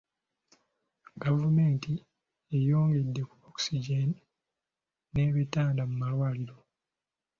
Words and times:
Gavumenti 1.23 1.91
eyongedde 2.57 3.21
ku 3.31 3.35
Ogygen 3.49 4.11
n’ebitanda 5.13 5.81
mu 5.89 5.95
malwaliro. 6.01 6.57